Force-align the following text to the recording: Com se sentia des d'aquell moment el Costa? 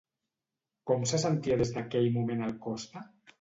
Com 0.91 1.03
se 1.11 1.19
sentia 1.23 1.59
des 1.59 1.73
d'aquell 1.75 2.09
moment 2.17 2.43
el 2.49 2.57
Costa? 2.65 3.05